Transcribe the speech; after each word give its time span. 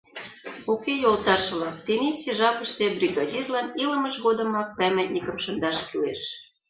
Уке, 0.73 0.93
йолташ-влак, 1.03 1.75
тенийсе 1.85 2.31
жапыште 2.39 2.85
бригадирлан 2.97 3.67
илымыж 3.83 4.15
годымак 4.25 4.69
памятникым 4.79 5.37
шындаш 5.43 5.77
кӱлеш! 5.87 6.21